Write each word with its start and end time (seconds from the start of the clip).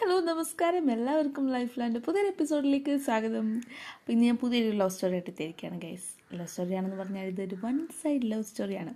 Hello 0.00 0.20
നമസ്കാരം. 0.20 0.90
എല്ലാവർക്കും 0.90 1.52
life 1.52 1.80
land 1.80 1.98
പുതിയൊരു 1.98 2.28
എപ്പിസോഡിലേക്ക് 2.28 2.96
സ്വാഗതം. 2.96 3.46
അപ്പോൾ 3.94 4.12
ഇന്ന് 4.12 4.24
ഞാൻ 4.24 4.36
പുതിയൊരു 4.36 4.76
ലവ് 4.76 4.88
സ്റ്റോറി 4.88 5.12
ആയിട്ട് 5.12 5.30
എത്തിയിരിക്കുകയാണ് 5.30 5.80
ഗൈസ് 5.80 6.36
ലവ് 6.36 6.46
സ്റ്റോറി 6.46 6.74
ആണെന്ന് 6.74 6.96
പറഞ്ഞാൽ 6.96 7.26
ഇതൊരു 7.26 7.56
വൺ 7.64 7.88
സൈഡ് 8.02 8.22
ലവ് 8.24 8.42
സ്റ്റോറിയാണ് 8.42 8.94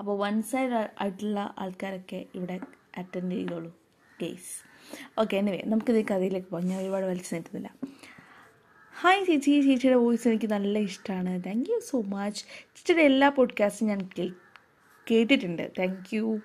അപ്പോൾ 0.00 0.18
വൺ 0.18 0.42
സൈഡ് 0.42 0.88
ആയിട്ടുള്ള 1.00 1.54
ആൾക്കാരൊക്കെ 1.58 2.26
ഇവിടെ 2.34 2.60
അറ്റൻഡ് 2.98 3.32
ചെയ്തോളൂ 3.32 3.72
ഗൈസ് 4.22 4.54
ഓക്കെ 5.18 5.36
എനിവേ 5.36 5.62
നമുക്കിത് 5.66 6.04
കഥയിലേക്ക് 6.04 6.48
പോകാം. 6.48 6.66
ഞാൻ 6.66 6.82
ഒരുപാട് 6.82 7.06
വലിച്ചു 7.06 7.34
നീട്ടുന്നില്ല. 7.34 7.70
ഹായ് 9.00 9.24
ചേച്ചി. 9.26 9.60
ചേച്ചിയുടെ 9.60 9.98
വോയിസ് 9.98 10.28
എനിക്ക് 10.28 10.50
നല്ല 10.50 10.78
ഇഷ്ടമാണ്. 10.78 11.42
താങ്ക് 11.46 11.70
യു 11.70 11.80
സോ 11.90 12.02
മച്ച് 12.02 12.44
ചേച്ചിയുടെ 12.44 13.02
എല്ലാ 13.02 13.28
പോഡ്കാസ്റ്റും 13.28 13.88
ഞാൻ 13.88 14.08
കേട്ടിട്ടുണ്ട്. 15.06 15.70
താങ്ക് 15.78 16.16
യു 16.16 16.40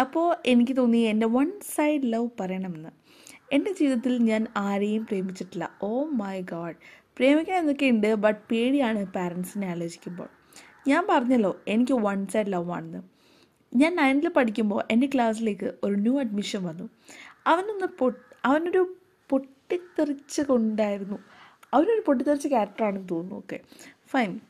അപ്പോൾ 0.00 0.36
എനിക്ക് 0.46 0.76
തോന്നി 0.76 0.98
എന്റെ 0.98 1.26
വൺ 1.26 1.52
സൈഡ് 1.74 2.12
ലവ് 2.12 2.28
പറയണമെന്ന്. 2.40 3.05
എന്റെ 3.52 3.72
ജീവിതത്തിൽ 3.72 4.18
ഞാൻ 4.18 4.46
ആരെയും 4.56 5.06
പ്രേമിച്ചിട്ടില്ല. 5.06 5.70
Oh 5.82 6.04
my 6.04 6.40
God. 6.40 6.74
പ്രേമിക്കാൻ 7.16 7.58
എന്നൊക്കെ 7.58 7.86
ഉണ്ട് 7.86 8.14
ബട്ട് 8.14 8.40
പേടിയാണ് 8.50 9.06
പാരൻസിനെ 9.06 9.66
ആലോചിക്കുമ്പോൾ. 9.66 10.28
ഞാൻ 10.88 11.06
പറഞ്ഞല്ലോ 11.10 11.60
എനിക്ക് 11.68 11.92
വൺ 11.92 12.26
സൈഡ് 12.26 12.52
ലവ് 12.52 12.70
ആണെന്ന്. 12.70 13.02
ഞാൻ 13.74 13.96
നയൻത്തിൽ 13.96 14.28
പഠിക്കുമ്പോൾ 14.28 14.84
എന്റെ 14.90 15.10
ക്ലാസ്സിലേക്ക് 15.14 15.72
ഒരു 15.84 15.94
ന്യൂ 15.94 16.20
അഡ്മിഷൻ 16.20 16.64
വന്നു. 16.64 16.88
അവനൊന്ന് 17.46 17.86
പൊ 17.86 18.12
അവനൊരു 18.44 18.96
പൊട്ടിത്തെറിച്ച് 19.28 20.42
കൊണ്ടായിരുന്നു. 20.42 21.18
അവനൊരു 21.74 22.02
പൊട്ടിത്തെറിച്ച 22.06 22.46
ക്യാരക്ടറാണെന്ന് 22.46 23.08
തോന്നുന്നു 23.08 23.36
ഓക്കെ. 23.36 23.60
ഫൈൻ. 24.06 24.40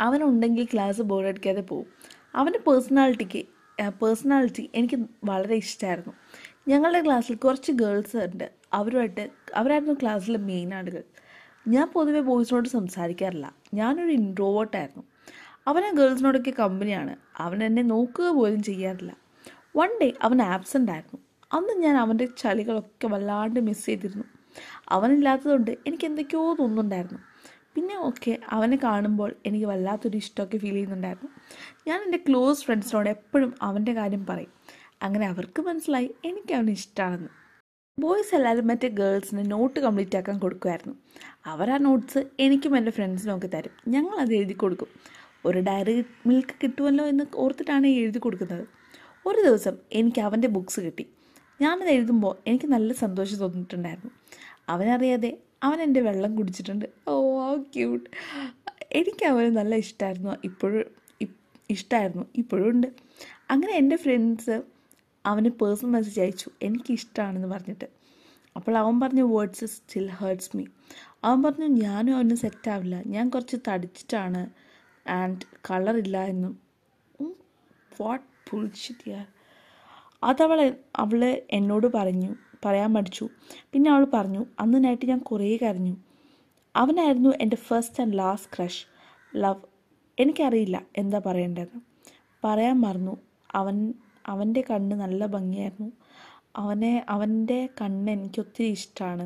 അവനുണ്ടെങ്കിൽ 0.00 0.64
ക്ലാസ് 0.64 1.02
ബോറടിക്കാതെ 1.02 1.60
പോകും 1.60 1.86
അവന്റെ 2.34 2.58
പേഴ്സണാലിറ്റിക്ക് 2.58 3.46
പേഴ്സണാലിറ്റി 3.88 4.70
എനിക്ക് 4.74 4.96
വളരെ 5.24 5.54
ഇഷ്ടമായിരുന്നു. 5.54 6.12
ഞങ്ങളുടെ 6.68 7.04
ക്ലാസ്സിൽ 7.04 7.36
കുറച്ച് 7.36 7.72
ഗേൾസ് 7.72 8.16
ഉണ്ട്. 8.16 8.50
അവരുമായിട്ട് 8.72 9.28
അവരായിരുന്നു 9.54 9.94
ക്ലാസ്സിലെ 9.94 10.38
മെയിൻ 10.38 10.74
ആളുകൾ. 10.74 11.02
ഞാൻ 11.68 11.90
പൊതുവേ 11.94 12.20
ബോയ്സിനോട് 12.20 12.68
സംസാരിക്കാറില്ല. 12.68 13.54
ഞാനൊരു 13.74 14.10
ഇൻട്രോവേർട്ടായിരുന്നു 14.10 15.02
അവനെ 15.66 15.94
ഗേൾസിനോടൊക്കെ 15.94 16.50
കമ്പനിയാണ് 16.50 17.16
അവൻ 17.38 17.64
എന്നെ 17.64 17.82
നോക്കുക 17.82 18.28
പോലും 18.28 18.62
ചെയ്യാറില്ല. 18.62 19.16
വൺ 19.76 19.88
ഡേ 20.02 20.12
അവൻ 20.22 20.42
ആബ്സെന്റ് 20.42 20.92
ആയിരുന്നു. 20.92 21.20
അന്ന് 21.52 21.82
ഞാൻ 21.82 21.96
അവന്റെ 21.96 22.28
ചളികളൊക്കെ 22.38 23.06
വല്ലാണ്ട് 23.06 23.60
മിസ് 23.60 23.86
ചെയ്തിരുന്നു. 23.86 24.24
അവനില്ലാത്തതുകൊണ്ട് 24.88 25.70
എനിക്ക് 25.86 26.04
എന്തൊക്കെയോ 26.04 26.54
തോന്നുന്നുണ്ടായിരുന്നു. 26.54 27.18
പിന്നെ 27.74 28.08
ഒക്കെ 28.08 28.38
അവനെ 28.48 28.78
കാണുമ്പോൾ 28.84 29.34
എനിക്ക് 29.46 29.66
വല്ലാത്തൊരു 29.66 30.16
ഇഷ്ടമൊക്കെ 30.16 30.58
ഫീൽ 30.58 30.72
ചെയ്യുന്നുണ്ടായിരുന്നു. 30.72 31.30
ഞാൻ 31.86 32.02
എന്റെ 32.02 32.18
ക്ലോസ് 32.28 32.64
ഫ്രണ്ട്സിനോട് 32.64 33.08
എപ്പോഴും 33.08 33.54
അവന്റെ 33.62 33.92
കാര്യം 33.92 34.26
പറയും. 34.26 34.57
അങ്ങനെ 35.02 35.26
അവർക്ക് 35.26 35.62
മനസ്സിലായി 35.62 36.10
എനിക്ക് 36.24 36.52
അവനെ 36.54 36.72
ഇഷ്ടമാണെന്ന് 36.72 37.30
ബോയ്സ് 37.98 38.34
എല്ലാവരും 38.34 38.66
മറ്റേ 38.66 38.88
ഗേൾസിന് 38.88 39.50
നോട്ട് 39.50 39.80
കംപ്ലീറ്റ് 39.80 40.16
ആക്കാൻ 40.16 40.38
കൊടുക്കുമായിരുന്നു 40.38 40.94
അവർ 41.46 41.70
ആ 41.70 41.76
നോട്ട്സ് 41.76 42.20
എനിക്കും 42.40 42.76
എന്റെ 42.76 42.90
ഫ്രണ്ട്സിനും 42.90 43.36
ഒക്കെ 43.36 43.48
തരും. 43.54 43.74
ഞങ്ങൾ 43.88 44.16
അത് 44.20 44.32
എഴുതി 44.34 44.52
കൊടുക്കും. 44.52 44.90
ഒരു 45.44 45.58
ഡയറി 45.58 46.04
മിൽക്ക് 46.26 46.54
കിട്ടുമല്ലോ 46.62 47.04
എന്ന് 47.06 47.24
ഓർത്തിട്ടാണ് 47.34 47.86
എഴുതി 47.86 48.18
കൊടുക്കുന്നത്. 48.18 48.64
ഒരു 49.26 49.40
ദിവസം 49.42 49.74
എനിക്ക് 49.92 50.20
അവന്റെ 50.20 50.48
ബുക്ക്സ് 50.48 50.80
കിട്ടി. 50.80 51.04
ഞാനത് 51.60 51.90
എഴുതുമ്പോൾ 51.90 52.34
എനിക്ക് 52.46 52.66
നല്ല 52.66 52.92
സന്തോഷം 52.92 53.38
തോന്നിയിട്ടുണ്ടായിരുന്നു. 53.38 54.10
അവനറിയാതെ 54.68 55.30
അവൻ 55.62 55.78
എന്റെ 55.82 56.00
വെള്ളം 56.00 56.36
കുടിച്ചിട്ടുണ്ട്. 56.36 56.86
ഓ 57.08 57.14
ആ 57.46 57.48
ക്യൂട്ട് 57.74 58.08
എനിക്ക് 58.92 59.24
അവന് 59.26 59.50
നല്ല 59.56 59.74
ഇഷ്ടമായിരുന്നു 59.74 60.34
ഇപ്പോഴും 60.44 60.84
ഇഷ്ടമായിരുന്നു 61.70 62.26
ഇപ്പോഴും 62.36 62.68
ഉണ്ട്. 62.70 62.86
അങ്ങനെ 63.50 63.72
എന്റെ 63.72 63.96
ഫ്രണ്ട്സ് 63.96 64.56
അവന് 65.26 65.48
പേഴ്സണൽ 65.48 65.90
മെസ്സേജ് 65.90 66.20
അയച്ചു. 66.20 66.50
എനിക്കിഷ്ടമാണെന്ന് 66.62 67.48
പറഞ്ഞിട്ട്. 67.48 67.88
അപ്പോൾ 68.56 68.76
അവൻ 68.76 69.00
പറഞ്ഞു 69.00 69.22
വേർഡ്സ് 69.22 69.64
സ്റ്റിൽ 69.64 70.08
ഹേർട്സ് 70.10 70.56
മീ 70.56 70.64
അവൻ 71.24 71.42
പറഞ്ഞു 71.42 71.66
ഞാനും 71.66 72.14
അവന് 72.16 72.34
സെറ്റാവില്ല 72.34 73.06
ഞാൻ 73.06 73.28
കുറച്ച് 73.28 73.56
തടിച്ചിട്ടാണ് 73.68 74.50
ആൻഡ് 75.08 75.40
കളറില്ല 75.70 76.24
എന്നും. 76.24 76.58
വാട്ട് 78.00 78.24
പുളിച്ചിട്ട് 78.50 79.24
അതവൾ 80.22 80.76
അവൾ 80.96 81.44
എന്നോട് 81.50 81.86
പറഞ്ഞു 81.94 82.36
പറയാൻ 82.64 82.94
പഠിച്ചു 82.94 83.28
പിന്നെ 83.72 83.90
അവൾ 83.90 84.06
പറഞ്ഞു 84.14 84.46
അന്ന് 84.60 84.84
നൈറ്റ് 84.84 85.06
ഞാൻ 85.06 85.18
കുറേ 85.18 85.56
കരഞ്ഞു. 85.56 85.96
അവനായിരുന്നു 86.76 87.30
എന്റെ 87.40 87.56
first 87.56 88.02
and 88.02 88.18
last 88.18 88.50
crush 88.56 88.86
love 89.36 89.62
എനിക്കറിയില്ല 90.18 90.86
എന്താ 90.96 91.20
പറയേണ്ടത് 91.26 91.76
പറയാൻ 92.44 92.80
മറന്നു. 92.80 93.16
അവൻ 93.54 93.94
അവന്റെ 94.28 94.62
കണ്ണ് 94.70 94.94
നല്ല 94.94 95.26
ഭംഗിയായിരുന്നു. 95.26 95.90
അവനെ 96.56 96.92
അവന്റെ 97.08 97.60
കണ്ണ് 97.80 98.10
എനിക്ക് 98.10 98.40
ഒത്തിരി 98.40 98.68
ഇഷ്ടമാണ് 98.70 99.24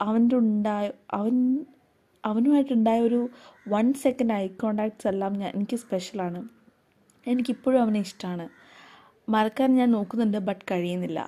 അവന്റെ 0.00 0.36
ഉണ്ടായ 0.36 0.86
അവൻ 1.18 1.36
അവനുമായിട്ടുണ്ടായ 2.24 3.00
ഒരു 3.00 3.20
വൺ 3.68 3.86
സെക്കൻഡ് 3.94 4.32
ഐ 4.32 4.44
കോണ്ടാക്ട്സ് 4.62 5.08
എല്ലാം 5.08 5.32
ഞാൻ 5.32 5.50
എനിക്ക് 5.54 5.76
സ്പെഷ്യലാണ് 5.76 6.40
എനിക്കിപ്പോഴും 7.26 7.80
അവനെ 7.82 8.00
ഇഷ്ടമാണ് 8.00 8.46
മറക്കാൻ 9.28 9.70
ഞാൻ 9.74 9.88
നോക്കുന്നുണ്ട് 9.90 10.38
ബട്ട് 10.38 10.64
കഴിയുന്നില്ല. 10.70 11.20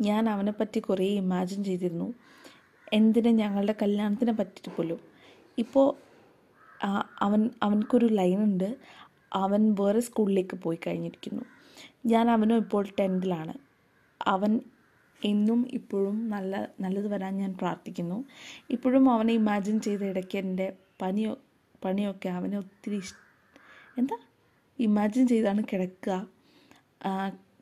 ഞാൻ 0.00 0.22
അവനെപ്പറ്റി 0.30 0.78
കുറേ 0.80 1.06
ഇമാജിൻ 1.22 1.60
ചെയ്തിരുന്നു. 1.64 2.08
എന്തിന് 2.92 3.30
ഞങ്ങളുടെ 3.42 3.74
കല്യാണത്തിനെ 3.82 4.32
പറ്റിയിട്ട് 4.32 4.70
പോലും. 4.76 5.00
ഇപ്പോൾ 5.58 5.86
അവൻ 7.26 7.40
അവനക്കൊരു 7.62 8.06
ലൈനുണ്ട് 8.18 8.68
അവൻ 9.34 9.62
വേറെ 9.80 10.00
സ്കൂളിലേക്ക് 10.00 10.56
പോയി 10.56 10.78
കഴിഞ്ഞിരിക്കുന്നു. 10.86 11.44
ഞാൻ 12.04 12.30
അവനും 12.30 12.56
ഇപ്പോൾ 12.56 12.84
ടെൻത്തിലാണ് 13.00 13.54
അവൻ 14.26 14.60
എന്നും 15.24 15.68
ഇപ്പോഴും 15.72 16.28
നല്ല 16.28 16.68
നല്ലത് 16.80 17.06
വരാൻ 17.06 17.36
ഞാൻ 17.36 17.52
പ്രാർത്ഥിക്കുന്നു. 17.60 18.24
ഇപ്പോഴും 18.70 19.10
അവനെ 19.10 19.32
ഇമാജിൻ 19.32 19.80
ചെയ്ത 19.80 20.02
ഇടയ്ക്ക് 20.02 20.38
എന്റെ 20.38 20.76
പനിയോ 21.02 21.32
പണിയൊക്കെ 21.84 22.28
അവനെ 22.28 22.58
ഒത്തിരി 22.58 23.00
എന്താ? 23.98 24.16
ഇമാജിൻ 24.78 25.28
ചെയ്താണ് 25.28 25.62
കിടക്കുക. 25.72 26.26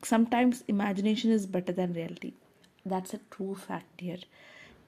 Sometimes 0.04 0.62
imagination 0.68 1.32
is 1.34 1.48
better 1.48 1.74
than 1.74 1.94
reality 1.94 2.32
that's 2.86 3.16
a 3.16 3.18
true 3.32 3.54
fact 3.54 4.04
here 4.04 4.20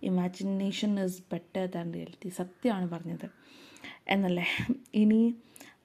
imagination 0.02 1.00
is 1.04 1.22
better 1.32 1.66
than 1.66 1.92
reality 1.94 2.28
സത്യമാണ് 2.28 2.90
പറഞ്ഞത്. 2.90 3.26
എന്നല്ലേ? 4.08 4.46
ഇനി 4.94 5.20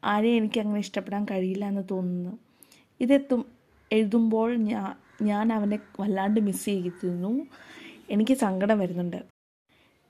ആരെയും 0.03 0.37
എനിക്ക് 0.37 0.59
അങ്ങനെ 0.59 0.79
ഇഷ്ടപ്പെടാൻ 0.79 1.25
കഴിയില്ല 1.31 1.65
എന്ന് 1.65 1.83
തോന്നുന്നു. 1.91 2.33
ഇതെത്തും 2.99 3.58
എഴുതുമ്പോൾ 3.91 4.55
ഞാൻ 4.55 4.95
ഞാൻ 5.25 5.53
അവനെ 5.53 5.79
വല്ലാണ്ട് 5.99 6.39
മിസ് 6.39 6.65
ചെയ്തിരുന്നു. 6.65 7.47
എനിക്ക് 8.09 8.33
സങ്കടം 8.33 8.79
വരുന്നുണ്ട്. 8.79 9.23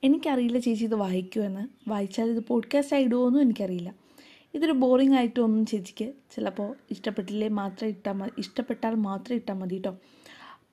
എനിക്കറിയില്ല 0.04 0.60
ചേച്ചി 0.60 0.84
ഇത് 0.84 0.96
വായിക്കുമെന്ന് 0.96 1.90
വായിച്ചാൽ 1.90 2.30
ഇത് 2.30 2.44
പോഡ്കാസ്റ്റ് 2.48 2.96
ആയിടുമോ 2.96 3.28
എന്നും 3.28 3.42
എനിക്കറിയില്ല. 3.42 3.96
ഇതൊരു 4.54 4.72
ബോറിംഗ് 4.72 5.16
ആയിട്ടൊന്നും 5.16 5.66
ചേച്ചിക്ക്. 5.66 6.12
ചിലപ്പോൾ 6.36 6.76
ഇഷ്ടപ്പെട്ടില്ലേ 6.92 7.48
മാത്രം 7.48 7.88
ഇട്ടാൽ 7.88 8.12
മതി 8.12 8.32
ഇഷ്ടപ്പെട്ടാൽ 8.38 8.96
മാത്രം 8.96 9.36
ഇട്ടാൽ 9.36 9.54
മതി 9.54 9.76
കേട്ടോ 9.76 9.98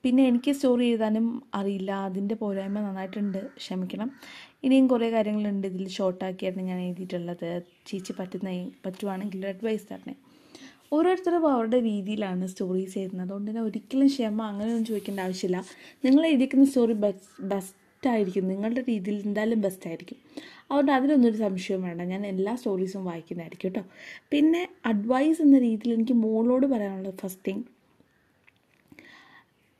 പിന്നെ 0.03 0.27
എനിക്ക് 0.27 0.51
സ്റ്റോറി 0.51 0.85
എഴുതാനും 0.85 1.43
അറിയില്ല. 1.53 1.91
അതിന്റെ 1.91 2.35
പോരായ്മ 2.35 2.79
നന്നായിട്ടുണ്ട്. 2.79 3.47
ക്ഷമിക്കണം. 3.57 4.11
ഇനിയും 4.63 4.87
കുറേ 4.87 5.11
കാര്യങ്ങളുണ്ട് 5.11 5.67
ഇതിൽ 5.67 5.87
ഷോർട്ടാക്കിയാണ് 5.87 6.61
ഞാൻ 6.61 6.79
എഴുതിയിട്ടുള്ളത്. 6.79 7.61
ചേച്ചി 7.87 8.13
പറ്റുന്ന 8.19 8.69
പറ്റുവാണെങ്കിൽ 8.85 9.47
അഡ്വൈസ് 9.47 9.87
തരണേ. 9.91 10.15
ഓരോരുത്തരും 10.91 11.47
അവരുടെ 11.53 11.79
രീതിയിലാണ് 11.79 12.47
സ്റ്റോറീസ് 12.47 12.99
എഴുതുന്നത് 12.99 13.25
അതുകൊണ്ട് 13.25 13.49
തന്നെ 13.51 13.61
ഒരിക്കലും 13.61 14.07
ക്ഷമ 14.07 14.41
അങ്ങനെയൊന്നും 14.41 14.85
ചോദിക്കേണ്ട 14.85 15.19
ആവശ്യമില്ല. 15.19 15.59
നിങ്ങൾ 16.05 16.25
എഴുതിക്കുന്ന 16.25 16.65
സ്റ്റോറി 16.65 16.93
ബെസ്റ്റ് 16.93 17.43
ബെസ്റ്റ് 17.43 18.09
ആയിരിക്കും. 18.09 18.47
നിങ്ങളുടെ 18.47 18.81
രീതിയിൽ 18.89 19.21
എന്തായാലും 19.25 19.61
ബെസ്റ്റ് 19.61 19.87
ആയിരിക്കും. 19.87 20.17
അതുകൊണ്ട് 20.71 20.91
അതിലൊന്നും 20.91 21.37
സംശയവും 21.37 21.83
വേണ്ട. 21.83 22.01
ഞാൻ 22.01 22.27
എല്ലാ 22.27 22.55
സ്റ്റോറീസും 22.55 23.05
വായിക്കുന്നതായിരിക്കും 23.05 23.73
കേട്ടോ. 23.75 23.83
പിന്നെ 24.29 24.61
അഡ്വൈസ് 24.85 25.41
എന്ന 25.41 25.59
രീതിയിൽ 25.59 25.93
എനിക്ക് 25.93 26.13
മോളോട് 26.13 26.65
പറയാനുള്ളത് 26.65 27.17
ഫസ്റ്റ് 27.21 27.45
തിങ് 27.47 27.63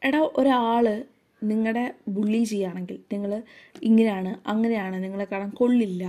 എടാ 0.02 0.20
ഒരാൾ 0.38 0.86
നിങ്ങളുടെ 1.44 1.84
ബുള്ളി 2.08 2.44
ചെയ്യുകയാണെങ്കിൽ 2.44 3.00
നിങ്ങൾ 3.14 3.32
ഇങ്ങനെയാണ് 3.84 4.50
അങ്ങനെയാണ് 4.50 5.04
നിങ്ങളെ 5.04 5.26
കാണാൻ 5.32 5.50
കൊള്ളില്ല. 5.50 6.04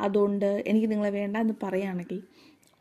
അതുകൊണ്ട് 0.00 0.62
എനിക്ക് 0.66 0.90
നിങ്ങളെ 0.90 1.10
വേണ്ട 1.10 1.36
എന്ന് 1.36 1.54
പറയുകയാണെങ്കിൽ 1.62 2.18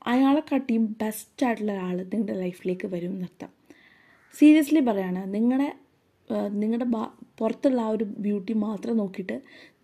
അയാളെ 0.09 0.41
കാട്ടിയും 0.51 0.85
ബെസ്റ്റ് 1.01 1.45
ആയിട്ടുള്ള 1.45 1.71
ഒരാൾ 1.71 1.97
നിങ്ങളുടെ 2.11 2.35
ലൈഫിലേക്ക് 2.43 2.87
വരും 2.87 3.13
എന്നർത്ഥം 3.15 3.51
സീരിയസ്ലി 4.35 4.81
പറയാണ് 4.89 5.21
നിങ്ങളുടെ 5.33 5.67
നിങ്ങളുടെ 6.53 6.87
പുറത്തുള്ള 7.39 7.81
ആ 7.81 7.89
ഒരു 7.89 8.05
ബ്യൂട്ടി 8.25 8.53
മാത്രം 8.53 8.97
നോക്കിയിട്ട് 8.97 9.35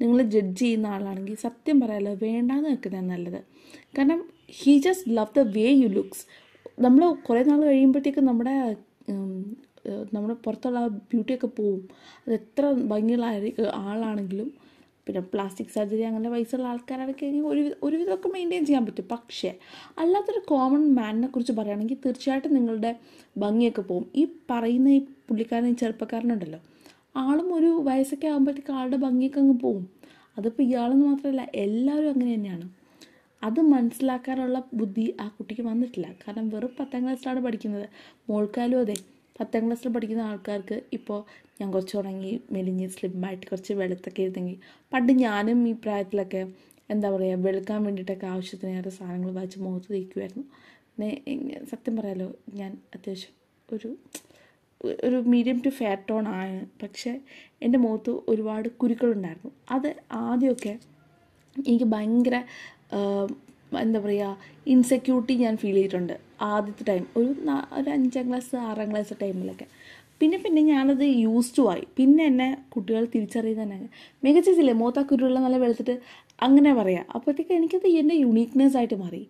നിങ്ങൾ 0.01 0.17
ജഡ്ജ് 0.33 0.59
ചെയ്യുന്ന 0.59 0.87
ആളാണെങ്കിൽ 0.87 1.35
സത്യം 1.35 1.77
പറയാലോ 1.81 2.13
വേണ്ടാന്ന് 2.23 2.69
വെക്കുന്നത് 2.69 3.09
നല്ലത്. 3.09 3.39
കാരണം 3.97 4.21
he 4.59 4.73
just 4.79 5.11
love 5.17 5.35
the 5.37 5.43
way 5.57 5.67
you 5.81 5.87
looks 5.87 6.23
നമ്മൾ 6.79 7.03
കുറേ 7.27 7.41
നാൾ 7.43 7.61
കഴിയുമ്പോഴത്തേക്കും 7.65 8.25
നമ്മുടെ 8.25 8.55
നമ്മുടെ 10.13 10.35
പുറത്തുള്ള 10.45 10.81
ബ്യൂട്ടിയൊക്കെ 11.11 11.47
പോവും. 11.47 11.81
അത് 12.25 12.33
എത്ര 12.33 12.65
ഭംഗിയുള്ള 12.91 13.25
ആളാണെങ്കിലും 13.73 14.49
പിന്നെ 15.07 15.21
പ്ലാസ്റ്റിക് 15.21 15.67
സർജറി 15.67 16.01
അങ്ങനെ 16.01 16.29
പൈസ 16.29 16.55
ഉള്ള 16.55 16.67
ആൾക്കാരൊക്കെ 16.67 17.25
ഒരു 17.45 17.75
ഒരുവിധമൊക്കെ 17.83 18.29
മെയിന്റെയിൻ 18.29 18.65
ചെയ്യാൻ 18.65 18.85
പറ്റും. 18.85 19.07
പക്ഷേ 19.11 19.51
അല്ലാത്തൊരു 19.99 20.41
കോമൺ 20.45 20.93
മാനിനെ 20.93 21.27
കുറിച്ച് 21.27 21.53
പറയുകയാണെങ്കിൽ 21.53 21.97
തീർച്ചയായിട്ടും 22.05 22.53
നിങ്ങളുടെ 22.53 22.95
ഭംഗിയൊക്കെ 23.37 23.81
പോകും 23.81 24.05
ഈ 24.15 24.25
പറയുന്ന 24.49 24.89
ഈ 24.89 24.99
പുള്ളിക്കാരൻ 25.27 25.67
ഈ 25.67 25.73
ചെറുപ്പക്കാരനുണ്ടല്ലോ 25.73 26.59
ആളും 27.15 27.53
ഒരു 27.53 27.69
വയസ്സൊക്കെ 27.83 28.27
ആകുമ്പോഴത്തേക്ക് 28.27 28.73
ആളുടെ 28.73 28.97
ഭംഗിയൊക്കെ 28.97 29.39
അങ്ങ് 29.39 29.59
പോകും 29.59 29.83
അതിപ്പോൾ 30.37 30.63
ഇയാളെന്ന് 30.63 31.05
മാത്രമല്ല 31.05 31.47
എല്ലാവരും 31.55 32.09
അങ്ങനെ 32.09 32.33
തന്നെയാണ്. 32.35 32.65
അത് 33.41 33.59
മനസ്സിലാക്കാനുള്ള 33.61 34.63
ബുദ്ധി 34.73 35.15
ആ 35.19 35.27
കുട്ടിക്ക് 35.27 35.61
വന്നിട്ടില്ല. 35.61 36.07
കാരണം 36.27 36.49
വെറും 36.49 36.71
പത്താം 36.79 37.03
ക്ലാസ്സിലാണ് 37.03 37.41
പഠിക്കുന്നത്. 37.41 37.87
മോൾക്കാലും 38.29 38.79
അതെ. 38.79 38.95
പത്താം 39.39 39.63
ക്ലാസ്സിൽ 39.65 39.89
പഠിക്കുന്ന 39.89 40.21
ആൾക്കാർക്ക് 40.21 40.77
ഇപ്പോൾ 40.93 41.19
ഞാൻ 41.61 41.67
കുറച്ച് 41.71 41.95
ഉണങ്ങി 41.97 42.33
മെലിഞ്ഞ് 42.51 42.87
സ്ലിമ്മായിട്ട് 42.89 43.45
കുറച്ച് 43.47 43.73
വെളുത്തൊക്കെ 43.73 44.21
ഇരുന്നെങ്കിൽ 44.21 44.57
പണ്ട് 44.91 45.11
ഞാനും 45.23 45.61
ഈ 45.67 45.73
പ്രായത്തിലൊക്കെ 45.83 46.41
എന്താ 46.89 47.09
പറയുക 47.09 47.45
വെളുക്കാൻ 47.45 47.79
വേണ്ടിയിട്ടൊക്കെ 47.83 48.27
ആവശ്യത്തിനേറെ 48.27 48.89
സാധനങ്ങൾ 48.89 49.31
വായിച്ച് 49.31 49.59
മുഖത്ത് 49.59 49.89
തേക്കുമായിരുന്നു 49.93 50.45
പിന്നെ 50.95 51.59
സത്യം 51.71 51.93
പറയാലോ 51.95 52.27
ഞാൻ 52.53 52.71
അത്യാവശ്യം 52.95 53.33
ഒരു 53.69 53.89
ഒരു 55.03 55.17
മീഡിയം 55.33 55.57
ടു 55.59 55.69
ഫെയർ 55.69 55.97
ടോൺ 56.09 56.25
ആണ്. 56.37 56.57
പക്ഷേ 56.83 57.11
എന്റെ 57.61 57.77
മുഖത്ത് 57.77 58.11
ഒരുപാട് 58.29 58.67
കുരുക്കളുണ്ടായിരുന്നു. 58.81 59.51
അത് 59.69 59.89
ആദ്യമൊക്കെ 60.23 60.73
എനിക്ക് 61.55 61.85
ഭയങ്കര 61.85 62.35
എന്താ 63.79 63.99
പറയുക 63.99 64.37
ഇൻസെക്യൂരിറ്റി 64.67 65.33
ഞാൻ 65.33 65.57
ഫീൽ 65.57 65.73
ചെയ്തിട്ടുണ്ട് 65.73 66.19
ആദ്യത്തെ 66.41 66.83
ടൈം 66.83 67.05
ഒരു 67.17 67.35
ഒരു 67.73 67.89
അഞ്ചാം 67.89 68.29
ക്ലാസ് 68.29 68.55
ആറാം 68.55 68.91
ക്ലാസ് 68.91 69.13
ടൈമിലൊക്കെ 69.21 69.65
പിന്നെ 70.19 70.37
പിന്നെ 70.37 70.61
ഞാനത് 70.61 71.03
യൂസ് 71.03 71.57
ടു 71.57 71.69
ആയി. 71.69 71.83
പിന്നെ 71.97 72.25
എന്നെ 72.25 72.57
കുട്ടികൾ 72.69 73.07
തിരിച്ചറിയുന്നതന്നെ 73.15 73.89
മികച്ചില്ലേ 74.23 74.73
മൂത്ത 74.73 74.99
കുരുള്ള 74.99 75.39
നല്ല 75.39 75.57
വെളുത്തിട്ട് 75.57 75.99
അങ്ങനെ 76.41 76.73
പറയാം. 76.73 77.05
അപ്പോഴത്തേക്ക് 77.15 77.53
എനിക്കത് 77.53 77.87
എന്റെ 77.87 78.15
യുണീക്ക്നെസ് 78.15 78.77
ആയിട്ട് 78.77 78.95
മാറി. 78.95 79.27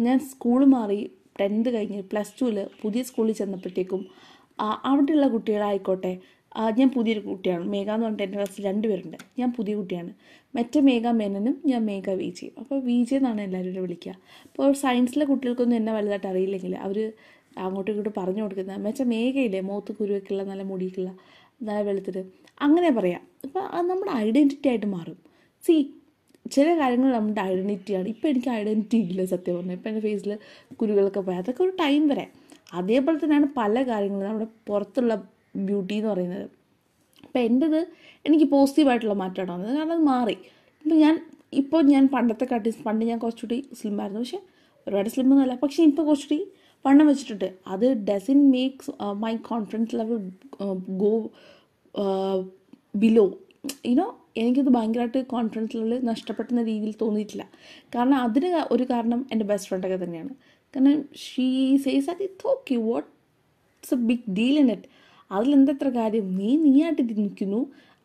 ഞാൻ 0.00 0.18
സ്കൂൾ 0.18 0.64
മാറി. 0.64 1.10
ടെൻത്ത് 1.40 1.70
കഴിഞ്ഞ് 1.74 2.02
പ്ലസ് 2.02 2.40
ടുവിൽ 2.40 2.66
പുതിയ 2.82 3.02
സ്കൂളിൽ 3.02 3.32
ചെന്നപ്പോഴത്തേക്കും 3.32 4.06
അവിടെയുള്ള 4.84 5.28
കുട്ടികളായിക്കോട്ടെ 5.28 6.18
ഞാൻ 6.78 6.88
പുതിയൊരു 6.96 7.20
കുട്ടിയാണ്. 7.28 7.64
മേഘ 7.72 7.88
എന്ന് 7.94 8.04
പറഞ്ഞിട്ട് 8.04 8.24
എന്റെ 8.26 8.36
ക്ലാസ്സിൽ 8.38 8.64
രണ്ടുപേരുണ്ട് 8.64 9.16
ഞാൻ 9.40 9.48
പുതിയ 9.58 9.74
കുട്ടിയാണ്. 9.80 10.12
മറ്റേ 10.56 10.80
മേഘ 10.88 11.06
മേനനും 11.20 11.54
ഞാൻ 11.70 11.82
മേഘ 11.90 12.10
വി 12.20 12.28
ജി 12.38 12.46
അപ്പോൾ 12.60 12.78
വി 12.88 12.96
ജി 13.08 13.14
എന്നാണ് 13.14 13.40
എല്ലാവരും 13.46 13.82
വിളിക്കുക. 13.86 14.14
അപ്പോൾ 14.46 14.72
സയൻസിലെ 14.82 15.24
കുട്ടികൾക്കൊന്നും 15.24 15.76
എന്നെ 15.76 15.92
വലുതായിട്ട് 15.98 16.28
അറിയില്ലെങ്കിൽ 16.32 16.74
അവർ 16.86 16.98
അങ്ങോട്ടും 17.66 17.92
ഇങ്ങോട്ടും 17.92 18.14
പറഞ്ഞു 18.20 18.42
കൊടുക്കുന്നത് 18.42 18.80
മറ്റേ 18.86 19.04
മേഘയില്ലേ 19.04 19.60
മുഖത്ത് 19.60 19.92
കുരുവൊക്കെയുള്ള 20.00 20.44
നല്ല 20.50 20.62
മുടിയൊക്കെയുള്ള 20.62 21.12
നല്ല 21.68 21.80
വെളുത്തിട്ട് 21.88 22.22
അങ്ങനെ 22.60 22.90
പറയാം. 22.98 23.22
അപ്പോൾ 23.46 23.62
അത് 23.76 23.86
നമ്മുടെ 23.90 24.12
ഐഡന്റിറ്റി 24.26 24.68
ആയിട്ട് 24.68 24.86
മാറും. 24.96 25.18
സി 25.64 25.74
ചില 26.54 26.68
കാര്യങ്ങൾ 26.80 27.10
നമ്മുടെ 27.18 27.40
ഐഡന്റിറ്റിയാണ് 27.52 28.08
ഇപ്പോൾ 28.08 28.28
എനിക്ക് 28.28 28.50
ഐഡന്റിറ്റി 28.50 28.98
ഇല്ല 29.10 29.24
സത്യം 29.32 29.56
പറഞ്ഞാൽ 29.56 29.76
ഇപ്പോൾ 29.78 29.88
എന്റെ 29.88 30.02
ഫേസിൽ 30.06 30.30
കുരുവുകളൊക്കെ 30.80 31.20
പോയി. 31.20 31.38
അതൊക്കെ 31.42 31.62
ഒരു 31.66 31.74
ടൈം 31.82 32.02
വരെ. 32.08 32.26
അതേപോലെ 32.78 33.18
തന്നെയാണ് 33.24 33.48
പല 33.60 33.74
കാര്യങ്ങളും 33.90 34.26
നമ്മുടെ 34.28 34.48
പുറത്തുള്ള 34.68 35.14
ബ്യൂട്ടി 35.66 35.94
എന്ന് 35.94 36.10
പറയുന്നത്. 36.10 36.46
അപ്പോൾ 37.24 37.38
എന്റെത് 37.38 37.80
എനിക്ക് 38.26 38.46
പോസിറ്റീവായിട്ടുള്ള 38.52 39.14
മാറ്റമാണ് 39.14 39.52
വന്നത്. 39.52 39.72
കാരണം 39.78 39.92
അത് 39.92 40.04
മാറി. 40.04 40.36
ഇപ്പം 40.84 40.96
ഞാൻ 41.04 41.20
ഇപ്പോൾ 41.52 41.82
ഞാൻ 41.82 42.08
പണ്ടത്തെ 42.14 42.46
കാട്ടി 42.50 42.70
പണ്ട് 42.86 43.04
ഞാൻ 43.04 43.18
കുറച്ചുകൂടി 43.18 43.58
സ്ലിം 43.80 44.00
ആയിരുന്നു. 44.02 44.22
പക്ഷേ 44.24 44.40
ഒരുപാട് 44.86 45.08
സ്ലിം 45.08 45.40
അല്ല 45.42 45.54
പക്ഷേ 45.62 45.82
ഇപ്പോൾ 45.82 46.04
കുറച്ചുകൂടി 46.08 46.40
വണ്ണം 46.86 47.06
വെച്ചിട്ടുണ്ട്. 47.06 47.48
അത് 47.66 47.86
doesn't 48.08 48.50
makes 48.50 48.90
my 49.24 49.36
confidence 49.36 49.96
level 49.96 50.18
go 51.02 51.12
below 52.96 53.26
you know 53.86 54.06
എനിക്കത് 54.36 54.68
ഭയങ്കരമായിട്ട് 54.68 55.20
കോൺഫിഡൻസ് 55.26 55.76
ലെവൽ 55.76 56.04
നഷ്ടപ്പെടുന്ന 56.04 56.60
രീതിയിൽ 56.62 56.94
തോന്നിയിട്ടില്ല. 57.00 57.44
കാരണം 57.94 58.16
അതിന് 58.16 58.50
ഒരു 58.74 58.84
കാരണം 58.90 59.26
എന്റെ 59.32 59.44
ബെസ്റ്റ് 59.44 59.68
ഫ്രണ്ടൊക്കെ 59.70 59.98
തന്നെയാണ്. 60.04 60.34
കാരണം 60.74 61.04
ഷീ 61.24 61.48
സേസ് 61.86 62.10
അത് 62.10 62.22
it 62.22 62.46
okay 62.52 62.74
what 62.88 63.08
it's 63.76 63.94
a 63.94 63.98
big 64.10 64.24
deal 64.38 64.56
in 64.62 64.70
it 64.76 64.88
അതിലെന്തത്ര 65.30 65.88
കാര്യം? 65.98 66.26
നീ 66.38 66.50
നീയായിട്ട് 66.64 67.02
നിൽക്കുന്നു. 67.20 67.60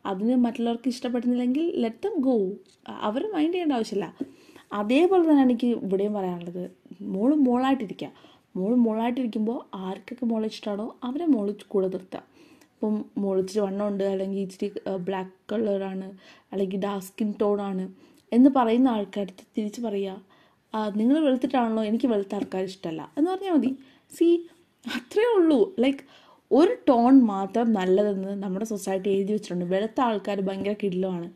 അതിന് 0.10 0.36
മറ്റുള്ളവർക്ക് 0.46 0.90
ഇഷ്ടപ്പെടുന്നില്ലെങ്കിൽ 0.94 1.66
ലെറ്റ് 1.84 2.10
ഗോ 2.26 2.36
അവർ 3.08 3.24
മൈൻഡ് 3.36 3.54
ചെയ്യേണ്ട 3.54 3.76
ആവശ്യമില്ല. 3.80 4.08
അതേപോലെ 4.80 5.24
തന്നെയാണ് 5.24 5.52
എനിക്ക് 5.52 5.70
ഇവിടെയും 5.86 6.14
പറയാനുള്ളത്. 6.18 6.64
മോൾ 7.16 7.32
മോളായിട്ടിരിക്കുക 7.48 8.10
മോൾ 8.58 8.74
മോളായിട്ടിരിക്കുമ്പോൾ 8.86 9.60
ആർക്കൊക്കെ 9.88 10.26
മോളെ 10.32 10.48
ഇഷ്ടമാണോ 10.54 10.86
അവരെ 11.08 11.26
മോൾ 11.36 11.48
കൂടെ 11.74 11.88
നിർത്തുക 11.94 12.22
ഇപ്പം 12.74 12.96
മോൾ 13.22 13.36
ഇച്ചിരി 13.42 13.60
വണ്ണമുണ്ട് 13.66 14.04
അല്ലെങ്കിൽ 14.04 14.40
ഇച്ചിരി 14.46 14.68
ബ്ലാക്ക് 15.08 15.34
കളറാണ് 15.52 16.08
അല്ലെങ്കിൽ 16.52 16.80
ഡാർക്ക് 16.86 17.06
സ്കിൻ 17.08 17.30
ടോണാണ് 17.42 17.86
എന്ന് 18.32 18.50
പറയുന്ന 18.58 18.88
ആൾക്കാർക്ക് 18.96 19.46
തിരിച്ച് 19.58 19.82
പറയുക 19.82 20.22
നിങ്ങൾ 21.00 21.16
വെളുത്തിട്ടാണല്ലോ 21.26 21.84
എനിക്ക് 21.90 22.08
വെളുത്ത 22.14 22.36
ആൾക്കാർ 22.36 22.64
ഇഷ്ടമല്ല 22.72 23.02
എന്ന് 23.18 23.30
പറഞ്ഞാൽ 23.32 23.56
മതി. 23.58 23.72
സി 24.12 24.28
അത്രേ 24.86 25.26
ഉള്ളൂ. 25.38 25.60
ലൈക്ക് 25.80 26.04
ഒരു 26.58 26.74
ടോൺ 26.90 27.14
മാത്രം 27.34 27.74
നല്ലതെന്ന് 27.74 28.44
നമ്മുടെ 28.44 28.66
സൊസൈറ്റി 28.66 29.10
എഴുതി 29.10 29.32
വെച്ചിട്ടുണ്ട്. 29.34 29.66
വെളുത്ത 29.66 30.02
ആൾക്കാർ 30.02 30.42
ഭയങ്കര 30.42 30.76
കിടിലമാണ്. 30.84 31.28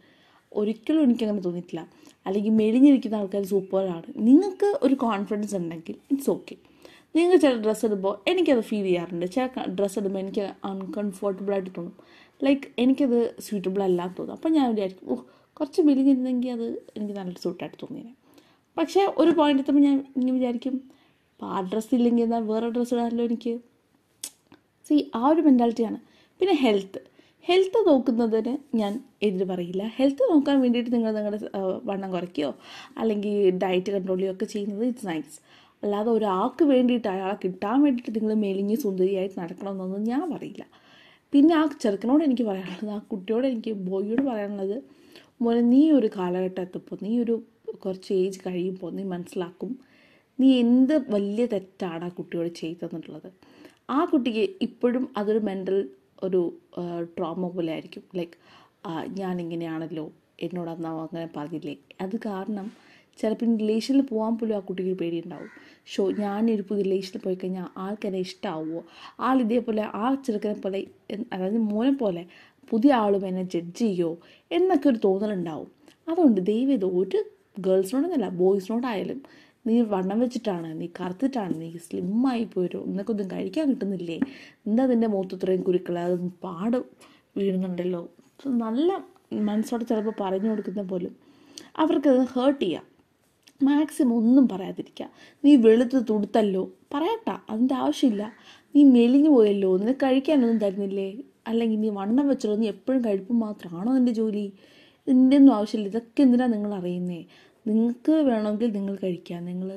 ഒരിക്കലും 0.52 1.02
എനിക്കങ്ങനെ 1.04 1.42
തോന്നിയിട്ടില്ല. 1.42 1.82
അല്ലെങ്കിൽ 2.26 2.52
മെലിഞ്ഞിരിക്കുന്ന 2.52 3.16
ആൾക്കാർ 3.16 3.44
സൂപ്പറാണ്. 3.44 4.08
നിങ്ങൾക്ക് 4.18 4.70
ഒരു 4.86 4.96
കോൺഫിഡൻസ് 5.06 5.56
ഉണ്ടെങ്കിൽ 5.56 5.96
ഇറ്റ്സ് 6.12 6.30
ഓക്കെ 6.30 6.56
നിങ്ങൾ 7.16 7.36
ചില 7.38 7.54
ഡ്രസ്സ് 7.62 7.86
ഇടുമ്പോൾ 7.86 8.14
എനിക്കത് 8.32 8.62
ഫീൽ 8.62 8.84
ചെയ്യാറുണ്ട്. 8.84 9.26
ചില 9.36 9.48
ഡ്രസ്സ് 9.78 10.00
ഇടുമ്പോൾ 10.00 10.20
എനിക്ക് 10.20 10.46
അൺകംഫർട്ടബിൾ 10.66 11.54
ആയിട്ട് 11.54 11.72
തോന്നും. 11.78 11.96
ലൈക്ക് 12.46 12.68
എനിക്കത് 12.80 13.20
സ്യൂട്ടബിൾ 13.40 13.84
അല്ലാന്ന് 13.84 14.16
തോന്നും. 14.18 14.36
അപ്പോൾ 14.36 14.50
ഞാൻ 14.50 14.66
വിചാരിക്കും 14.74 15.08
ഓ 15.12 15.16
കുറച്ച് 15.58 15.82
മെലിഞ്ഞിരുന്നെങ്കിൽ 15.82 16.52
അത് 16.52 16.68
എനിക്ക് 16.96 17.16
നല്ല 17.20 17.34
സൂട്ടായിട്ട് 17.46 17.78
തോന്നിയത് 17.84 18.12
പക്ഷേ 18.78 19.02
ഒരു 19.18 19.32
പോയിന്റ് 19.32 19.62
എത്തുമ്പോൾ 19.64 19.84
ഞാൻ 19.84 19.98
ഇങ്ങനെ 20.16 20.34
വിചാരിക്കും 20.38 20.76
ആ 21.40 21.62
ഡ്രസ്സ് 21.72 21.96
ഇല്ലെങ്കിൽ 21.96 22.24
എന്നാൽ 22.24 22.44
വേറെ 22.44 22.68
ഡ്രസ്സ് 22.70 22.94
ഇടാമല്ലോ 22.94 23.24
എനിക്ക്? 23.26 23.54
സി 24.90 25.12
ആ 25.16 25.22
ഒരു 25.28 25.42
മെന്റാലിറ്റിയാണ് 25.42 26.00
പിന്നെ 26.40 26.54
ഹെൽത്ത് 26.54 27.00
ഹെൽത്ത് 27.46 27.80
നോക്കുന്നതിന് 27.88 28.54
ഞാൻ 28.76 28.94
എതിര് 29.22 29.46
പറയില്ല. 29.50 29.84
ഹെൽത്ത് 29.98 30.24
നോക്കാൻ 30.32 30.62
വേണ്ടിയിട്ട് 30.62 30.92
നിങ്ങൾ 30.94 31.12
നിങ്ങളുടെ 31.12 31.50
വണ്ണം 31.86 32.10
കുറയ്ക്കുകയോ 32.12 32.50
അല്ലെങ്കിൽ 32.98 33.58
ഡയറ്റ് 33.58 33.92
കൺട്രോൾ 33.92 34.18
ചെയ്യുകയോ 34.18 34.34
ഒക്കെ 34.34 34.46
ചെയ്യുന്നത് 34.46 34.84
ഇറ്റ്സ് 34.86 35.08
നൈസ് 35.08 35.38
അല്ലാതെ 35.84 36.10
ഒരാൾക്ക് 36.10 36.64
വേണ്ടിയിട്ട് 36.64 37.08
അയാളെ 37.08 37.38
കിട്ടാൻ 37.44 37.78
വേണ്ടിയിട്ട് 37.84 38.20
നിങ്ങൾ 38.20 38.34
മെലിഞ്ഞ് 38.34 38.78
സുന്ദരിയായിട്ട് 38.78 39.40
നടക്കണമെന്നൊന്നും 39.40 40.04
ഞാൻ 40.04 40.24
പറയില്ല. 40.32 40.64
പിന്നെ 41.34 41.56
ആ 41.56 41.64
ചെറുക്കനോട് 41.82 42.24
എനിക്ക് 42.24 42.44
പറയാനുള്ളത് 42.44 42.92
ആ 42.92 43.00
കുട്ടിയോട് 43.12 43.48
എനിക്ക് 43.48 43.72
ബോയിയോട് 43.90 44.22
പറയാനുള്ളത് 44.22 44.78
മോനെ 45.42 45.62
നീ 45.62 45.92
ഒരു 45.92 46.10
കാലഘട്ടം 46.18 46.62
എത്തപ്പോൾ 46.62 46.98
നീ 47.02 47.12
ഒരു 47.24 47.36
കുറച്ച് 47.84 48.14
ഏജ് 48.14 48.40
കഴിയുമ്പോൾ 48.46 48.92
നീ 48.92 49.04
മനസ്സിലാക്കും 49.04 49.72
നീ 50.40 50.60
എന്ത് 50.60 51.12
വലിയ 51.12 51.46
തെറ്റാണ് 51.46 52.06
ആ 52.06 52.08
കുട്ടിയോട് 52.08 52.50
ചെയ്തതെന്നുള്ളത് 52.54 53.30
ആ 53.90 54.06
കുട്ടിക്ക് 54.06 54.44
ഇപ്പോഴും 54.62 55.10
അതൊരു 55.18 55.40
മെന്റൽ 55.40 55.78
ഒരു 56.24 56.42
ട്രോമ 57.18 57.48
പോലെ 57.56 57.72
ആയിരിക്കും. 57.72 58.04
ലൈക്ക് 58.16 58.38
ഞാനിങ്ങനെയാണല്ലോ 59.20 60.06
എന്നോട് 60.40 60.70
അന്ന് 60.70 60.88
അങ്ങനെ 61.06 61.30
പറഞ്ഞില്ലേ? 61.38 61.76
അത് 62.02 62.16
കാരണം 62.26 62.68
ചിലപ്പോൾ 63.20 63.58
റിലേഷനിൽ 63.58 64.02
പോകാൻ 64.02 64.38
പോലും 64.38 64.56
ആ 64.56 64.60
കുട്ടിക്ക് 64.60 64.92
ഒരു 64.92 64.98
പേടിയുണ്ടാവും. 65.02 65.50
ഷോ 65.88 66.12
ഞാനൊരു 66.20 66.64
പുതിയ 66.70 66.84
റിലേഷനിൽ 66.84 67.22
പോയി 67.22 67.36
കഴിഞ്ഞാൽ 67.36 67.68
ആൾക്കെന്നെ 67.78 68.20
ഇഷ്ടമാവുമോ 68.20 68.82
ആൾ 69.20 69.38
ഇതേപോലെ 69.42 69.84
ആ 69.96 70.16
ചെറുക്കനെ 70.26 70.58
പോലെ 70.62 70.80
അതായത് 71.34 71.58
മോനെ 71.72 71.92
പോലെ 71.92 72.24
പുതിയ 72.72 72.94
ആളും 73.04 73.28
എന്നെ 73.28 73.44
ജഡ്ജ് 73.54 73.80
ചെയ്യുമോ 73.80 74.14
എന്നൊക്കെ 74.52 74.90
ഒരു 74.90 75.00
തോന്നലുണ്ടാവും. 75.06 75.70
അതുകൊണ്ട് 76.08 76.42
ദൈവം 76.42 76.74
ഇത് 76.74 76.86
ഒരു 77.00 77.20
ഗേൾസിനോടൊന്നുമല്ല 77.60 78.30
ബോയ്സിനോടായാലും 78.42 79.20
നീ 79.68 79.76
വണ്ണം 79.94 80.18
വെച്ചിട്ടാണ് 80.24 80.70
നീ 80.82 80.88
കറുത്തിട്ടാണ് 81.00 81.54
നീ 81.62 81.70
സ്ലിമ്മായി 81.86 82.46
പോരും 82.56 82.84
നിനക്കൊന്നും 82.92 83.28
കഴിക്കാൻ 83.34 83.66
കിട്ടുന്നില്ലേ? 83.72 84.18
എന്താ 84.68 84.86
നിന്റെ 84.92 85.08
മുഖത്ത് 85.14 85.36
ഇത്രയും 85.38 85.62
കുരുക്കൾ 85.62 85.98
അത് 86.00 86.16
പാട് 86.46 86.78
വീഴുന്നുണ്ടല്ലോ. 87.38 88.02
നല്ല 88.66 88.90
മനസ്സോടെ 89.50 89.86
ചിലപ്പോൾ 89.92 90.16
പറഞ്ഞു 90.22 90.50
കൊടുക്കുന്ന 90.50 90.82
പോലും. 90.82 91.14
അവർക്കത് 91.84 92.22
ഹേർട്ട് 92.36 92.62
ചെയ്യാം. 92.64 92.86
മാക്സിമം 93.64 94.14
ഒന്നും 94.18 94.46
പറയാതിരിക്കുക 94.52 95.06
നീ 95.44 95.52
വെളുത്ത് 95.66 95.98
തുടുത്തല്ലോ. 96.10 96.64
പറയട്ട 96.94 97.30
അതിന്റെ 97.52 97.76
ആവശ്യമില്ല. 97.84 98.24
നീ 98.76 98.82
മെലിഞ്ഞു 98.98 99.30
പോയല്ലോ. 99.30 99.78
നിനക്ക് 99.82 100.02
കഴിക്കാനൊന്നും 100.06 100.60
തരുന്നില്ലേ? 100.66 101.10
അല്ലെങ്കിൽ 101.50 101.80
നീ 101.80 101.90
വണ്ണം 102.00 102.26
വെച്ചല്ലോ 102.28 102.58
നീ 102.64 102.68
എപ്പോഴും 102.76 103.02
കഴിപ്പ് 103.06 103.34
മാത്രമാണോ 103.46 103.90
നിന്റെ 103.98 104.12
ജോലി? 104.12 104.46
ഇതിന്റെ 105.08 105.38
ഒന്നും 105.38 105.54
ആവശ്യമില്ല. 105.56 105.90
ഇതൊക്കെ 105.94 106.22
എന്തിനാണ് 106.22 106.54
നിങ്ങൾ 106.54 106.72
അറിയുന്നേ? 106.80 107.20
നിങ്ങൾക്ക് 107.68 108.14
വേണമെങ്കിൽ 108.30 108.70
നിങ്ങൾ 108.78 108.96
കഴിക്കാം. 109.04 109.42
നിങ്ങൾ 109.46 109.70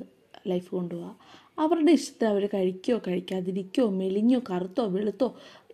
ലൈഫ് 0.47 0.71
കൊണ്ടുപോവുക 0.77 1.17
അവരുടെ 1.59 1.93
ഇഷ്ടത്തിൽ 1.99 2.29
അവർ 2.33 2.45
കഴിക്കോ 2.55 2.97
കഴിക്കാതിരിക്കോ 3.09 3.85
മെലിഞ്ഞോ 4.01 4.41
കറുത്തോ 4.51 4.85
വെളുത്തോ 4.97 5.29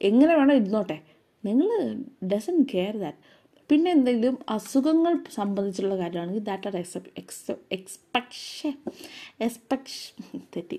എങ്ങനെ 0.08 0.32
വേണോ 0.38 0.54
ഇരുന്നോട്ടെ. 0.60 0.98
നിങ്ങൾ 1.44 1.68
ഡസൻ 2.32 2.56
കെയർ 2.72 2.94
ദാറ്റ് 3.04 3.22
പിന്നെ 3.70 3.88
എന്തെങ്കിലും 3.90 4.36
അസുഖങ്ങൾ 4.48 5.14
സംബന്ധിച്ചുള്ള 5.38 5.94
കാര്യമാണെങ്കിൽ 6.02 6.44
that 6.50 6.68
are 6.68 6.76
except 6.82 7.12
ex 7.20 7.54
expectation 7.76 8.74
expectation 9.46 10.40
തെറ്റി. 10.56 10.78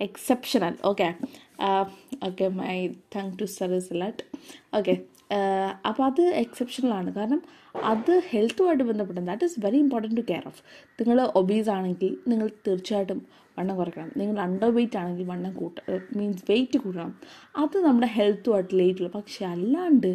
Exceptional 0.00 0.74
okay 0.90 1.08
okay 2.28 2.48
my 2.60 2.74
thing 3.14 3.32
to 3.40 3.46
service 3.58 3.94
let 4.02 4.22
okay 4.78 4.94
അപ്പോൾ 5.88 6.04
അത് 6.10 6.22
എക്സെപ്ഷണലാണ് 6.42 7.10
കാരണം 7.14 7.40
അത് 7.92 8.12
ഹെൽത്തുമായിട്ട് 8.30 8.84
ബന്ധപ്പെട്ട 8.90 9.18
that 9.30 9.46
is 9.48 9.60
very 9.64 9.78
important 9.78 10.16
to 10.20 10.24
care 10.30 10.44
of 10.46 10.60
നിങ്ങൾ 11.00 11.18
ഒബീസ് 11.40 11.70
ആണെങ്കിൽ 11.70 12.12
നിങ്ങൾ 12.28 12.46
തീർച്ചയായിട്ടും 12.66 13.20
വണ്ണം 13.58 13.76
കുറയ്ക്കണം. 13.76 14.10
നിങ്ങൾ 14.16 14.36
അണ്ടർ 14.40 14.70
വെയിറ്റ് 14.76 14.96
ആണെങ്കിൽ 14.96 15.26
വണ്ണം 15.26 15.52
കൂട്ട 15.52 15.78
മീൻസ് 16.18 16.44
വെയിറ്റ് 16.50 16.78
കൂട്ടണം. 16.78 17.10
അത് 17.56 17.76
നമ്മുടെ 17.86 18.08
ഹെൽത്തുമായിട്ട് 18.16 18.70
റിലേറ്റുള്ള 18.74 19.10
പക്ഷെ 19.18 19.42
അല്ലാണ്ട് 19.54 20.10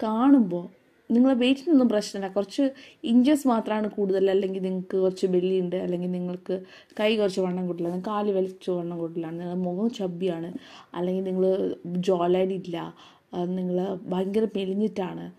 കാണുമ്പോൾ 0.00 0.64
നിങ്ങളെ 1.10 1.34
വെയിറ്റിനൊന്നും 1.34 1.88
പ്രശ്നമില്ല. 1.88 2.32
കുറച്ച് 2.34 2.70
ഇഞ്ചസ് 3.04 3.48
മാത്രമാണ് 3.48 3.88
കൂടുതൽ. 3.90 4.30
അല്ലെങ്കിൽ 4.30 4.62
നിങ്ങൾക്ക് 4.62 4.96
കുറച്ച് 4.96 5.26
ബെല്ലിയുണ്ട് 5.26 5.76
അല്ലെങ്കിൽ 5.76 6.10
നിങ്ങൾക്ക് 6.10 6.62
കൈ 7.00 7.16
കുറച്ച് 7.16 7.40
വണ്ണം 7.40 7.66
കൂടുതലാണ് 7.66 7.94
നിങ്ങൾക്ക് 7.94 8.10
കാൽ 8.10 8.32
വലിച്ച് 8.32 8.70
വണ്ണം 8.70 8.98
കൂടുതലാണ് 8.98 9.40
നിങ്ങളുടെ 9.40 9.60
മുഖം 9.60 9.90
ചബ്ബിയാണ്. 9.90 10.52
അല്ലെങ്കിൽ 10.94 11.24
നിങ്ങൾ 11.24 11.74
ജോലൈൻ 11.86 12.52
ഇല്ല. 12.52 12.94
നിങ്ങൾ 13.34 13.76
ഭയങ്കര 14.02 14.44
മെലിഞ്ഞിട്ടാണ്. 14.56 15.32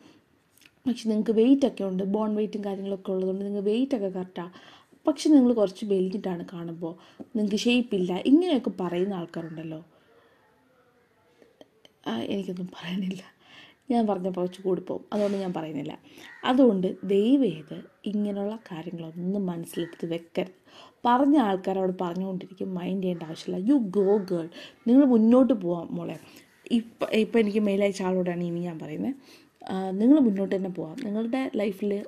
പക്ഷെ 0.87 1.09
നിങ്ങൾക്ക് 1.09 1.31
വെയിറ്റ് 1.31 1.67
ഒക്കെ 1.67 1.83
ഉണ്ട്. 1.83 2.03
ബോൺ 2.03 2.35
വെയിറ്റും 2.35 2.65
കാര്യങ്ങളൊക്കെ 2.65 3.11
ഉള്ളതുകൊണ്ട് 3.11 3.45
നിങ്ങൾക്ക് 3.45 3.69
വെയിറ്റ് 3.69 3.95
ഒക്കെ 3.95 4.07
കറക്റ്റാണ് 4.07 4.51
പക്ഷെ 5.07 5.29
നിങ്ങൾ 5.29 5.53
കുറച്ച് 5.53 5.85
മെലിഞ്ഞിട്ടാണ് 5.85 6.45
കാണുമ്പോൾ. 6.53 6.93
നിങ്ങൾക്ക് 7.35 7.55
ഷേപ്പില്ല 7.55 8.21
ഇങ്ങനെയൊക്കെ 8.25 8.71
പറയുന്ന 8.79 9.13
ആൾക്കാരുണ്ടല്ലോ. 9.13 9.85
എനിക്കൊന്നും 12.33 12.67
പറയാനില്ല. 12.67 13.34
ഞാൻ 13.89 14.07
പറഞ്ഞപ്പോൾ 14.07 14.41
കുറച്ച് 14.41 14.87
പോകും 14.89 15.03
അതുകൊണ്ട് 15.13 15.37
ഞാൻ 15.37 15.53
പറയുന്നില്ല. 15.53 15.93
അതുകൊണ്ട് 16.45 16.87
ദയവേത് 17.03 17.77
ഇങ്ങനെയുള്ള 18.05 18.55
കാര്യങ്ങളൊന്നും 18.71 19.45
മനസ്സിലെടുത്ത് 19.45 20.05
വെക്കരുത്. 20.13 20.55
പറഞ്ഞ 21.05 21.37
ആൾക്കാരോട് 21.37 21.93
പറഞ്ഞുകൊണ്ടിരിക്കും 22.01 22.73
മൈൻഡ് 22.73 23.03
ചെയ്യേണ്ട 23.03 23.23
ആവശ്യമില്ല. 23.23 23.67
യു 23.69 23.75
ഗോ 23.97 24.17
ഗേൾ 24.31 24.47
നിങ്ങൾ 24.87 25.05
മുന്നോട്ട് 25.05 25.53
പോവാം 25.53 25.87
മോളെ. 25.91 26.17
ഇപ്പം 26.71 27.09
ഇപ്പം 27.13 27.39
എനിക്ക് 27.39 27.59
മെയിലയച്ച 27.59 28.01
ആളോടാണ് 28.01 28.43
ഇനി 28.43 28.59
ഞാൻ 28.59 28.79
പറയുന്നത് 28.79 29.15
നിങ്ങൾ 29.91 30.19
മുന്നോട്ട് 30.19 30.55
തന്നെ 30.55 30.69
പോവാം. 30.69 30.97
നിങ്ങളുടെ 31.05 31.51
ലൈഫിൽ 31.55 32.05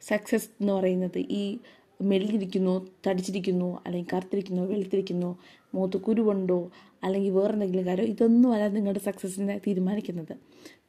സക്സസ് 0.00 0.48
എന്ന് 0.60 0.72
പറയുന്നത് 0.72 1.18
ഈ 1.18 1.58
മെലിഞ്ഞിരിക്കുന്നു 2.02 2.86
തടിച്ചിരിക്കുന്നു 3.06 3.78
അല്ലെങ്കിൽ 3.86 4.10
കറുത്തിരിക്കുന്നു 4.12 4.62
വെളുത്തിരിക്കുന്നു 4.62 5.38
മുഖത്ത് 5.74 5.98
കുരുവുണ്ടോ 6.06 6.60
അല്ലെങ്കിൽ 7.04 7.32
വേറെ 7.38 7.52
എന്തെങ്കിലും 7.56 7.86
കാര്യം 7.88 8.08
ഇതൊന്നും 8.14 8.50
അല്ല 8.54 8.66
നിങ്ങളുടെ 8.76 9.02
സക്സസ്സിനെ 9.08 9.56
തീരുമാനിക്കുന്നത്. 9.66 10.34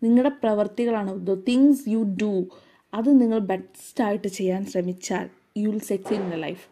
നിങ്ങളുടെ 0.04 0.32
പ്രവർത്തികളാണ്. 0.44 1.12
ദ 1.30 1.36
തിങ്സ് 1.50 1.84
യു 1.94 2.02
ഡു 2.22 2.34
അത് 2.94 3.10
നിങ്ങൾ 3.22 3.40
ബെസ്റ്റായിട്ട് 3.52 4.30
ചെയ്യാൻ 4.38 4.62
ശ്രമിച്ചാൽ 4.72 5.26
you 5.62 5.68
will 5.70 5.84
succeed 5.92 6.24
in 6.26 6.40
life 6.46 6.66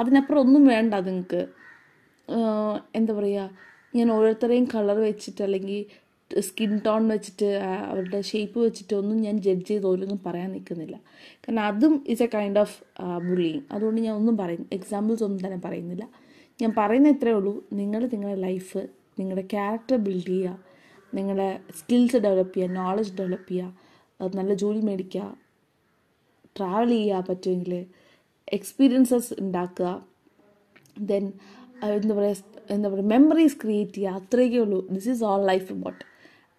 അതിനപ്പുറം 0.00 0.40
ഒന്നും 0.44 0.64
വേണ്ട 0.74 0.94
നിങ്ങൾക്ക് 1.08 1.42
എന്താ 2.98 3.12
പറയുക 3.18 3.50
ഞാൻ 3.98 4.08
ഓരോരുത്തരെയും 4.12 4.66
കളർ 4.74 4.98
വെച്ചിട്ട് 5.08 5.42
അല്ലെങ്കിൽ 5.46 5.80
സ്കിൻ 6.46 6.72
ടോൺ 6.86 7.02
വെച്ചിട്ട് 7.12 7.48
അവരുടെ 7.90 8.20
ഷേപ്പ് 8.28 8.58
വെച്ചിട്ട് 8.66 8.94
ഒന്നും 9.00 9.16
ഞാൻ 9.26 9.36
ജഡ്ജ് 9.46 9.66
ചെയ്ത് 9.68 9.86
ഓരോന്നും 9.90 10.20
പറയാൻ 10.26 10.48
നിൽക്കുന്നില്ല. 10.52 10.96
കാരണം 11.42 11.62
അതും 11.70 11.94
is 12.12 12.24
a 12.26 12.28
kind 12.34 12.60
of 12.62 12.76
bullying 13.26 13.62
അതുകൊണ്ട് 13.72 14.00
ഞാൻ 14.06 14.14
ഒന്നും 14.20 14.36
പറയും 14.42 14.64
എക്സാമ്പിൾസ് 14.78 15.24
ഒന്നും 15.26 15.40
തന്നെ 15.46 15.58
പറയുന്നില്ല. 15.66 16.04
ഞാൻ 16.60 16.72
പറയുന്ന 16.78 17.08
ഇത്രേ 17.08 17.32
ഉള്ളൂ. 17.32 17.54
നിങ്ങൾ 17.72 18.00
നിങ്ങളുടെ 18.12 18.40
ലൈഫ് 18.40 18.80
നിങ്ങളുടെ 19.18 19.44
ക്യാരക്ടർ 19.52 19.96
ബിൽഡ് 19.96 20.26
ചെയ്യുക. 20.26 20.58
നിങ്ങളുടെ 21.14 21.48
സ്കിൽസ് 21.78 22.16
ഡെവലപ്പ് 22.16 22.54
ചെയ്യുക 22.56 22.76
നോളജ് 22.80 23.12
ഡെവലപ്പ് 23.18 23.48
ചെയ്യുക. 23.50 24.34
നല്ല 24.34 24.54
ജോലി 24.54 24.80
മേടിക്കുക. 24.80 25.24
ട്രാവൽ 26.58 26.88
ചെയ്യുക 26.88 27.24
പറ്റുമെങ്കിൽ 27.28 27.86
എക്സ്പീരിയൻസസ് 28.52 29.32
ഉണ്ടാക്കുക. 29.40 29.90
ദെൻ 31.10 31.32
എന്താ 31.82 32.14
പറയുക 32.14 32.36
എന്താ 32.70 32.88
പറയുക 32.88 33.06
മെമ്മറീസ് 33.06 33.56
ക്രിയേറ്റ് 33.62 33.92
ചെയ്യുക. 33.92 34.20
അത്രയൊക്കെ 34.20 34.58
ഉള്ളൂ. 34.58 34.80
This 34.90 35.08
is 35.08 35.24
all 35.24 35.42
life 35.46 35.72
about 35.72 36.04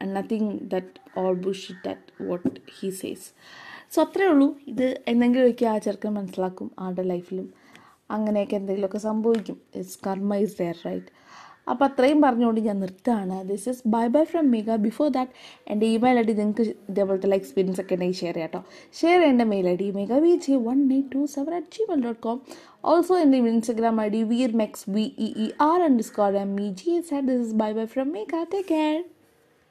and 0.01 0.15
nothing 0.15 0.51
that 0.73 1.19
all 1.19 1.35
bush 1.45 1.71
that 1.85 2.23
what 2.29 2.49
he 2.79 2.89
says 2.89 3.27
so 3.95 4.03
അത്രയേ 4.03 4.27
ഉള്ളൂ. 4.27 4.47
ഇത് 4.67 4.87
എന്തെങ്കിലുമൊക്കെ 5.07 5.65
ആ 5.65 5.77
ചെറുക്കൻ 5.77 6.13
മനസ്സിലാക്കും 6.13 6.71
ആളുടെ 6.79 7.01
ലൈഫിലും 7.01 7.53
അങ്ങനെയൊക്കെ 8.09 8.55
എന്തെങ്കിലുമൊക്കെ 8.55 8.97
സംഭവിക്കും. 8.97 9.57
ഇറ്റ്സ് 9.75 9.99
കർമ്മ 10.07 10.35
ഇസ് 10.45 10.57
ദയർ 10.59 10.77
റൈറ്റ് 10.85 11.11
അപ്പോൾ 11.67 11.85
അത്രയും 11.85 12.21
പറഞ്ഞുകൊണ്ട് 12.21 12.61
ഞാൻ 12.61 12.79
നിർത്തുകയാണ്. 12.79 13.47
This 13.49 13.69
is 13.69 13.81
bye 13.93 14.03
bye 14.07 14.23
from 14.23 14.51
Megha 14.51 14.75
before 14.75 15.07
that 15.09 15.31
എന്റെ 15.67 15.85
ഇമെയിൽ 15.85 16.19
ഐ 16.19 16.21
ഡി 16.21 16.33
നിങ്ങൾക്ക് 16.33 16.65
ഇതേപോലത്തെ 16.89 17.33
എക്സ്പീരിയൻസ് 17.35 17.81
ഒക്കെ 17.81 17.95
ഉണ്ടെങ്കിൽ 17.95 18.17
ഷെയർ 18.19 18.33
ചെയ്യാം 18.33 18.51
കേട്ടോ 18.53 18.61
ഷെയർ 18.99 19.17
ചെയ്യേണ്ട 19.19 19.45
mail 19.53 19.67
I 19.69 19.75
D 19.75 19.87
Megha 19.91 20.19
V 20.19 20.33
J 20.47 20.55
one 20.67 20.79
eight 20.91 21.11
two 21.15 21.23
seven 21.35 21.55
at 21.55 21.73
Gmail 21.77 22.03
dot 22.03 22.21
com 22.21 22.39
also 22.83 23.17
എന്റെ 23.17 23.37
Instagram 23.37 24.01
I 24.01 24.07
D 24.09 24.23
Veer 24.23 24.53
megs 24.55 24.85
V 24.89 25.05
E 25.19 25.49
R 25.61 25.81
underscore 26.05 26.37
M 26.37 26.53
E 26.59 26.69
G 26.81 26.89
S 26.91 27.25
this 27.31 27.43
is 27.47 27.55
bye 27.55 27.71
bye 27.73 27.85
from 27.85 28.09
Megha 28.11 28.43
take 28.53 28.69
care 28.69 28.97